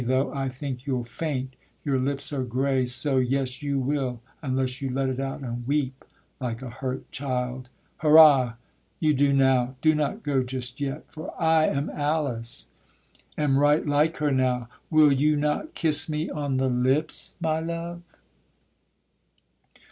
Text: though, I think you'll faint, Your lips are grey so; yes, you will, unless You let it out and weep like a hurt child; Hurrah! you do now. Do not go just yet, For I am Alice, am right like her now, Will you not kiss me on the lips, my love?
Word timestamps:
though, 0.03 0.33
I 0.33 0.49
think 0.49 0.87
you'll 0.87 1.03
faint, 1.03 1.55
Your 1.85 1.99
lips 1.99 2.33
are 2.33 2.43
grey 2.43 2.87
so; 2.87 3.17
yes, 3.19 3.61
you 3.61 3.77
will, 3.77 4.19
unless 4.41 4.81
You 4.81 4.89
let 4.89 5.09
it 5.09 5.19
out 5.19 5.41
and 5.41 5.67
weep 5.67 6.03
like 6.39 6.63
a 6.63 6.71
hurt 6.71 7.11
child; 7.11 7.69
Hurrah! 7.97 8.55
you 8.99 9.13
do 9.13 9.31
now. 9.31 9.75
Do 9.79 9.93
not 9.93 10.23
go 10.23 10.41
just 10.41 10.81
yet, 10.81 11.05
For 11.11 11.39
I 11.39 11.67
am 11.67 11.91
Alice, 11.91 12.65
am 13.37 13.59
right 13.59 13.85
like 13.85 14.17
her 14.17 14.31
now, 14.31 14.69
Will 14.89 15.11
you 15.11 15.35
not 15.37 15.75
kiss 15.75 16.09
me 16.09 16.31
on 16.31 16.57
the 16.57 16.67
lips, 16.67 17.35
my 17.39 17.59
love? 17.59 18.01